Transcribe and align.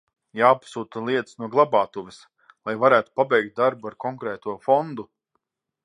Jāpasūta 0.37 1.03
lietas 1.09 1.37
no 1.41 1.49
glabātuves, 1.57 2.17
lai 2.69 2.75
varētu 2.85 3.15
pabeigt 3.21 3.55
darbu 3.63 3.93
ar 3.93 4.01
konkrēto 4.07 4.61
fondu. 4.69 5.09